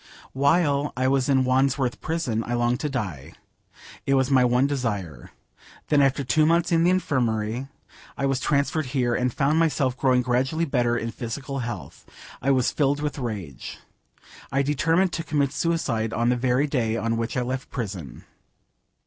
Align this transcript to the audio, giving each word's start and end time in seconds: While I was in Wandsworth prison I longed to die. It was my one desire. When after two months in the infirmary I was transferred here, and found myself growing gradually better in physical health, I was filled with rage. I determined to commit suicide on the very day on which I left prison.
While 0.33 0.93
I 0.97 1.07
was 1.07 1.29
in 1.29 1.43
Wandsworth 1.43 2.01
prison 2.01 2.43
I 2.47 2.55
longed 2.55 2.79
to 2.79 2.89
die. 2.89 3.33
It 4.07 4.15
was 4.15 4.31
my 4.31 4.43
one 4.43 4.65
desire. 4.65 5.29
When 5.89 6.01
after 6.01 6.23
two 6.23 6.43
months 6.43 6.71
in 6.71 6.83
the 6.83 6.89
infirmary 6.89 7.67
I 8.17 8.25
was 8.25 8.39
transferred 8.39 8.87
here, 8.97 9.13
and 9.13 9.31
found 9.31 9.59
myself 9.59 9.95
growing 9.95 10.23
gradually 10.23 10.65
better 10.65 10.97
in 10.97 11.11
physical 11.11 11.59
health, 11.59 12.07
I 12.41 12.49
was 12.49 12.71
filled 12.71 12.99
with 12.99 13.19
rage. 13.19 13.77
I 14.51 14.63
determined 14.63 15.13
to 15.13 15.23
commit 15.23 15.53
suicide 15.53 16.13
on 16.13 16.29
the 16.29 16.35
very 16.35 16.65
day 16.65 16.97
on 16.97 17.15
which 17.15 17.37
I 17.37 17.43
left 17.43 17.69
prison. 17.69 18.23